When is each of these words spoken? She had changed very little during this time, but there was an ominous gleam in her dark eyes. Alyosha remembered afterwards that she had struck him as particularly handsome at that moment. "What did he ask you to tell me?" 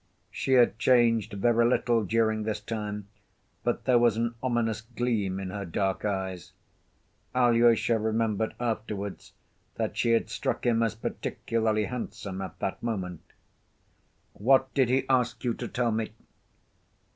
She 0.31 0.53
had 0.53 0.79
changed 0.79 1.33
very 1.33 1.63
little 1.63 2.03
during 2.03 2.41
this 2.41 2.59
time, 2.59 3.07
but 3.63 3.83
there 3.85 3.99
was 3.99 4.17
an 4.17 4.33
ominous 4.41 4.81
gleam 4.81 5.39
in 5.39 5.51
her 5.51 5.63
dark 5.63 6.05
eyes. 6.05 6.53
Alyosha 7.35 7.99
remembered 7.99 8.55
afterwards 8.59 9.33
that 9.75 9.95
she 9.95 10.13
had 10.13 10.27
struck 10.31 10.65
him 10.65 10.81
as 10.81 10.95
particularly 10.95 11.85
handsome 11.85 12.41
at 12.41 12.57
that 12.57 12.81
moment. 12.81 13.21
"What 14.33 14.73
did 14.73 14.89
he 14.89 15.07
ask 15.07 15.43
you 15.43 15.53
to 15.53 15.67
tell 15.67 15.91
me?" 15.91 16.11